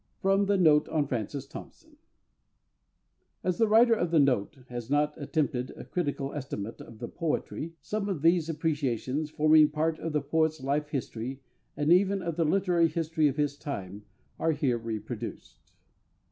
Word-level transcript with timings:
From 0.19 0.47
the_ 0.47 0.59
"NOTE 0.59 0.89
ON 0.89 1.05
FRANCIS 1.05 1.45
THOMPSON" 1.45 1.91
(p. 1.91 1.95
xii). 1.97 3.47
_As 3.47 3.59
the 3.59 3.67
writer 3.67 3.93
of 3.93 4.09
the 4.09 4.17
"Note" 4.17 4.57
has 4.67 4.89
not 4.89 5.13
attempted 5.15 5.69
a 5.77 5.85
critical 5.85 6.33
estimate 6.33 6.81
of 6.81 6.97
the 6.97 7.07
poetry, 7.07 7.75
some 7.81 8.09
of 8.09 8.23
these 8.23 8.49
Appreciations, 8.49 9.29
forming 9.29 9.65
a 9.65 9.69
part 9.69 9.99
of 9.99 10.13
the 10.13 10.21
poet's 10.21 10.59
life 10.63 10.87
history 10.89 11.39
and 11.77 11.91
even 11.93 12.23
of 12.23 12.35
the 12.35 12.45
literary 12.45 12.87
history 12.87 13.27
of 13.27 13.37
his 13.37 13.55
time, 13.55 14.03
are 14.39 14.53
here 14.53 14.79
reproduced. 14.79 15.59